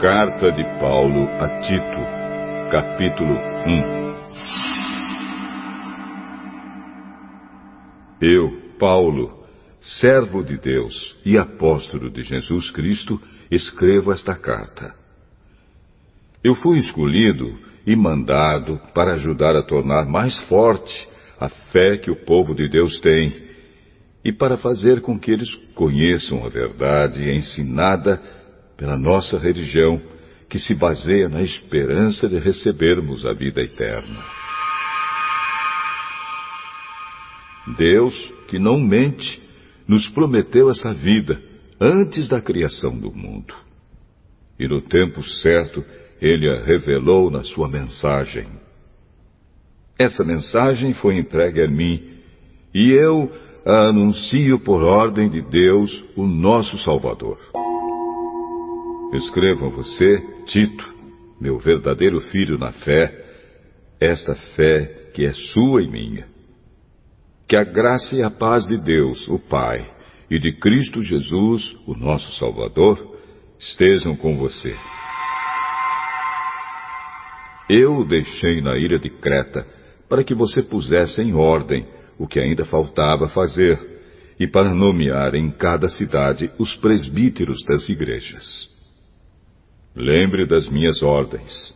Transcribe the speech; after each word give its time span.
Carta 0.00 0.50
de 0.50 0.64
Paulo 0.80 1.28
a 1.38 1.60
Tito, 1.60 2.00
capítulo 2.70 3.34
1 3.66 4.00
Eu, 8.22 8.50
Paulo, 8.78 9.44
servo 9.78 10.42
de 10.42 10.56
Deus 10.56 11.20
e 11.22 11.36
apóstolo 11.36 12.10
de 12.10 12.22
Jesus 12.22 12.70
Cristo, 12.70 13.20
escrevo 13.50 14.10
esta 14.10 14.34
carta. 14.34 14.94
Eu 16.42 16.54
fui 16.54 16.78
escolhido 16.78 17.58
e 17.86 17.94
mandado 17.94 18.80
para 18.94 19.12
ajudar 19.16 19.54
a 19.54 19.62
tornar 19.62 20.06
mais 20.06 20.38
forte 20.44 21.06
a 21.38 21.50
fé 21.50 21.98
que 21.98 22.10
o 22.10 22.24
povo 22.24 22.54
de 22.54 22.70
Deus 22.70 22.98
tem 23.00 23.50
e 24.24 24.32
para 24.32 24.56
fazer 24.56 25.02
com 25.02 25.20
que 25.20 25.30
eles 25.30 25.54
conheçam 25.74 26.42
a 26.46 26.48
verdade 26.48 27.30
ensinada 27.30 28.39
pela 28.80 28.96
nossa 28.96 29.38
religião, 29.38 30.00
que 30.48 30.58
se 30.58 30.74
baseia 30.74 31.28
na 31.28 31.42
esperança 31.42 32.26
de 32.26 32.38
recebermos 32.38 33.26
a 33.26 33.34
vida 33.34 33.60
eterna. 33.60 34.24
Deus, 37.76 38.14
que 38.48 38.58
não 38.58 38.80
mente, 38.80 39.40
nos 39.86 40.08
prometeu 40.08 40.70
essa 40.70 40.92
vida 40.92 41.38
antes 41.78 42.26
da 42.26 42.40
criação 42.40 42.98
do 42.98 43.12
mundo. 43.12 43.54
E 44.58 44.66
no 44.66 44.80
tempo 44.80 45.22
certo, 45.22 45.84
ele 46.18 46.48
a 46.48 46.64
revelou 46.64 47.30
na 47.30 47.44
sua 47.44 47.68
mensagem. 47.68 48.46
Essa 49.98 50.24
mensagem 50.24 50.94
foi 50.94 51.18
entregue 51.18 51.62
a 51.62 51.68
mim 51.68 52.14
e 52.72 52.92
eu 52.92 53.30
a 53.66 53.88
anuncio 53.88 54.58
por 54.58 54.82
ordem 54.82 55.28
de 55.28 55.42
Deus, 55.42 56.02
o 56.16 56.26
nosso 56.26 56.78
Salvador. 56.78 57.38
Escrevo 59.12 59.66
a 59.66 59.70
você, 59.70 60.18
Tito, 60.46 60.88
meu 61.40 61.58
verdadeiro 61.58 62.20
filho 62.20 62.56
na 62.56 62.70
fé, 62.70 63.12
esta 64.00 64.34
fé 64.54 65.10
que 65.12 65.24
é 65.26 65.32
sua 65.32 65.82
e 65.82 65.88
minha. 65.88 66.28
Que 67.48 67.56
a 67.56 67.64
graça 67.64 68.14
e 68.14 68.22
a 68.22 68.30
paz 68.30 68.64
de 68.66 68.78
Deus, 68.78 69.26
o 69.26 69.38
Pai, 69.38 69.84
e 70.30 70.38
de 70.38 70.52
Cristo 70.52 71.02
Jesus, 71.02 71.76
o 71.88 71.94
nosso 71.94 72.30
Salvador, 72.38 73.18
estejam 73.58 74.14
com 74.14 74.36
você. 74.36 74.76
Eu 77.68 77.96
o 77.96 78.06
deixei 78.06 78.60
na 78.60 78.76
ilha 78.76 78.98
de 78.98 79.10
Creta 79.10 79.66
para 80.08 80.22
que 80.22 80.34
você 80.34 80.62
pusesse 80.62 81.20
em 81.20 81.34
ordem 81.34 81.84
o 82.16 82.28
que 82.28 82.38
ainda 82.38 82.64
faltava 82.64 83.28
fazer 83.28 83.78
e 84.38 84.46
para 84.46 84.72
nomear 84.72 85.34
em 85.34 85.50
cada 85.50 85.88
cidade 85.88 86.50
os 86.58 86.76
presbíteros 86.76 87.64
das 87.64 87.88
igrejas. 87.88 88.70
Lembre 89.94 90.46
das 90.46 90.68
minhas 90.68 91.02
ordens. 91.02 91.74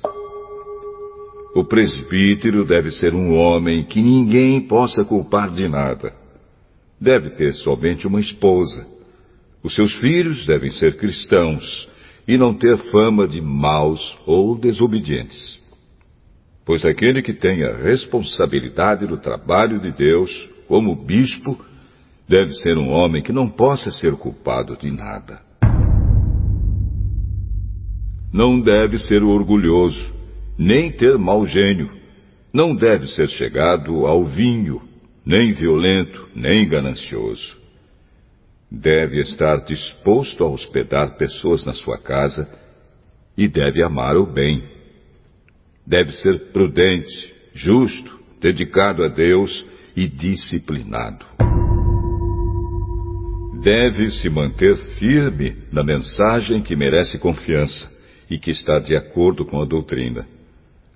O 1.54 1.64
presbítero 1.64 2.64
deve 2.64 2.92
ser 2.92 3.12
um 3.12 3.34
homem 3.36 3.84
que 3.84 4.00
ninguém 4.00 4.60
possa 4.60 5.04
culpar 5.04 5.50
de 5.50 5.68
nada. 5.68 6.14
Deve 7.00 7.30
ter 7.30 7.52
somente 7.54 8.06
uma 8.06 8.20
esposa. 8.20 8.86
Os 9.64 9.74
seus 9.74 9.92
filhos 9.96 10.46
devem 10.46 10.70
ser 10.70 10.96
cristãos 10.96 11.88
e 12.26 12.38
não 12.38 12.54
ter 12.54 12.76
fama 12.90 13.26
de 13.26 13.40
maus 13.40 14.16
ou 14.24 14.56
desobedientes. 14.56 15.58
Pois 16.64 16.84
aquele 16.84 17.20
que 17.20 17.34
tem 17.34 17.64
a 17.64 17.76
responsabilidade 17.76 19.06
do 19.06 19.18
trabalho 19.18 19.80
de 19.80 19.90
Deus, 19.90 20.30
como 20.69 20.94
bispo, 20.94 21.58
deve 22.28 22.54
ser 22.54 22.78
um 22.78 22.91
homem 22.91 23.22
que 23.22 23.32
não 23.32 23.48
possa 23.48 23.91
ser 23.91 24.14
culpado 24.16 24.76
de 24.76 24.91
nada. 24.91 25.42
Não 28.34 28.61
deve 28.61 28.99
ser 28.99 29.22
orgulhoso, 29.22 30.12
nem 30.59 30.91
ter 30.91 31.17
mau 31.17 31.47
gênio. 31.47 31.89
Não 32.53 32.75
deve 32.75 33.06
ser 33.06 33.28
chegado 33.28 34.06
ao 34.06 34.25
vinho, 34.25 34.83
nem 35.25 35.53
violento, 35.53 36.28
nem 36.34 36.69
ganancioso. 36.69 37.56
Deve 38.69 39.21
estar 39.21 39.59
disposto 39.65 40.43
a 40.43 40.49
hospedar 40.49 41.17
pessoas 41.17 41.65
na 41.65 41.72
sua 41.75 41.97
casa 41.97 42.49
e 43.39 43.47
deve 43.47 43.84
amar 43.84 44.17
o 44.17 44.27
bem. 44.27 44.65
Deve 45.87 46.11
ser 46.11 46.51
prudente, 46.51 47.33
justo, 47.55 48.19
dedicado 48.41 49.05
a 49.05 49.09
Deus 49.09 49.65
e 49.95 50.09
disciplinado. 50.09 51.25
Deve 53.62 54.11
se 54.11 54.28
manter 54.28 54.77
firme 54.99 55.56
na 55.71 55.84
mensagem 55.84 56.61
que 56.61 56.75
merece 56.75 57.16
confiança 57.16 57.94
e 58.30 58.38
que 58.38 58.50
está 58.50 58.78
de 58.78 58.96
acordo 58.96 59.44
com 59.44 59.60
a 59.60 59.64
doutrina. 59.64 60.26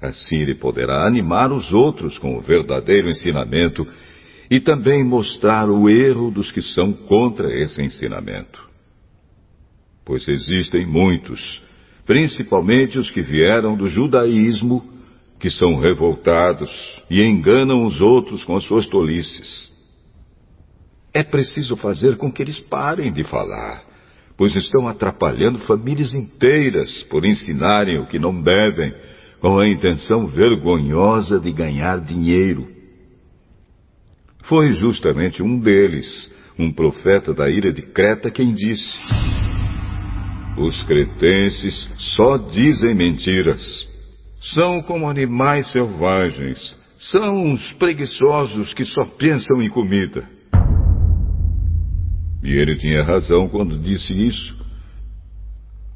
Assim 0.00 0.36
ele 0.36 0.54
poderá 0.54 1.06
animar 1.06 1.52
os 1.52 1.72
outros 1.72 2.18
com 2.18 2.36
o 2.36 2.40
verdadeiro 2.40 3.08
ensinamento 3.08 3.86
e 4.50 4.60
também 4.60 5.04
mostrar 5.04 5.68
o 5.68 5.88
erro 5.88 6.30
dos 6.30 6.52
que 6.52 6.62
são 6.62 6.92
contra 6.92 7.52
esse 7.52 7.82
ensinamento. 7.82 8.66
Pois 10.04 10.26
existem 10.26 10.86
muitos, 10.86 11.62
principalmente 12.06 12.98
os 12.98 13.10
que 13.10 13.20
vieram 13.20 13.76
do 13.76 13.88
judaísmo, 13.88 14.82
que 15.38 15.50
são 15.50 15.76
revoltados 15.76 16.70
e 17.10 17.22
enganam 17.22 17.84
os 17.84 18.00
outros 18.00 18.44
com 18.44 18.56
as 18.56 18.64
suas 18.64 18.86
tolices. 18.86 19.68
É 21.12 21.22
preciso 21.22 21.76
fazer 21.76 22.16
com 22.16 22.32
que 22.32 22.42
eles 22.42 22.60
parem 22.60 23.12
de 23.12 23.24
falar 23.24 23.87
pois 24.38 24.54
estão 24.54 24.86
atrapalhando 24.86 25.58
famílias 25.58 26.14
inteiras 26.14 27.02
por 27.10 27.24
ensinarem 27.24 27.98
o 27.98 28.06
que 28.06 28.20
não 28.20 28.40
devem, 28.40 28.94
com 29.40 29.58
a 29.58 29.68
intenção 29.68 30.28
vergonhosa 30.28 31.40
de 31.40 31.50
ganhar 31.50 32.00
dinheiro. 32.00 32.68
Foi 34.44 34.70
justamente 34.72 35.42
um 35.42 35.58
deles, 35.58 36.32
um 36.56 36.72
profeta 36.72 37.34
da 37.34 37.50
ilha 37.50 37.72
de 37.72 37.82
Creta, 37.82 38.30
quem 38.30 38.54
disse: 38.54 38.96
Os 40.56 40.84
cretenses 40.84 41.90
só 42.16 42.38
dizem 42.38 42.94
mentiras. 42.94 43.88
São 44.40 44.80
como 44.82 45.08
animais 45.08 45.70
selvagens. 45.72 46.76
São 46.98 47.44
uns 47.44 47.72
preguiçosos 47.74 48.72
que 48.72 48.84
só 48.84 49.04
pensam 49.04 49.60
em 49.60 49.68
comida. 49.68 50.37
E 52.42 52.52
ele 52.52 52.76
tinha 52.76 53.02
razão 53.02 53.48
quando 53.48 53.78
disse 53.78 54.14
isso. 54.14 54.56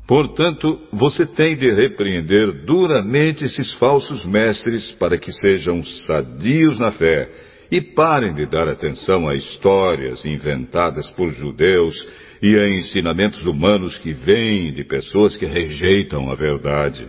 Portanto, 0.07 0.79
você 0.93 1.25
tem 1.25 1.57
de 1.57 1.73
repreender 1.73 2.65
duramente 2.67 3.45
esses 3.45 3.73
falsos 3.75 4.25
mestres 4.25 4.93
para 4.93 5.17
que 5.17 5.33
sejam 5.33 5.83
sadios 5.85 6.79
na 6.79 6.91
fé 6.91 7.31
e 7.71 7.81
parem 7.81 8.35
de 8.35 8.45
dar 8.45 8.69
atenção 8.69 9.29
a 9.29 9.35
histórias 9.35 10.27
inventadas 10.27 11.09
por 11.13 11.31
judeus 11.31 11.97
e 12.43 12.59
a 12.59 12.69
ensinamentos 12.69 13.43
humanos 13.47 13.97
que 13.99 14.13
vêm 14.13 14.73
de 14.73 14.85
pessoas 14.85 15.37
que 15.37 15.47
rejeitam 15.47 16.31
a 16.31 16.35
verdade. 16.35 17.09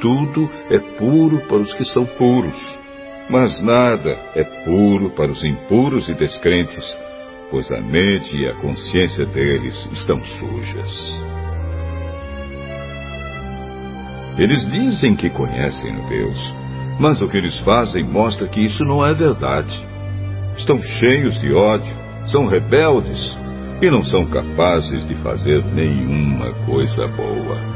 Tudo 0.00 0.48
é 0.70 0.78
puro 0.96 1.40
para 1.48 1.58
os 1.58 1.72
que 1.74 1.84
são 1.84 2.06
puros, 2.06 2.58
mas 3.28 3.60
nada 3.62 4.12
é 4.34 4.44
puro 4.64 5.10
para 5.10 5.30
os 5.30 5.44
impuros 5.44 6.08
e 6.08 6.14
descrentes 6.14 7.11
pois 7.52 7.70
a 7.70 7.82
mente 7.82 8.34
e 8.34 8.48
a 8.48 8.54
consciência 8.54 9.26
deles 9.26 9.86
estão 9.92 10.18
sujas. 10.24 11.14
Eles 14.38 14.66
dizem 14.70 15.14
que 15.14 15.28
conhecem 15.28 15.94
a 15.94 16.08
Deus, 16.08 16.54
mas 16.98 17.20
o 17.20 17.28
que 17.28 17.36
eles 17.36 17.58
fazem 17.60 18.02
mostra 18.02 18.48
que 18.48 18.64
isso 18.64 18.86
não 18.86 19.04
é 19.04 19.12
verdade. 19.12 19.78
Estão 20.56 20.80
cheios 20.80 21.38
de 21.42 21.52
ódio, 21.52 21.94
são 22.26 22.46
rebeldes 22.46 23.38
e 23.82 23.90
não 23.90 24.02
são 24.02 24.24
capazes 24.24 25.06
de 25.06 25.14
fazer 25.16 25.62
nenhuma 25.74 26.54
coisa 26.64 27.06
boa. 27.08 27.71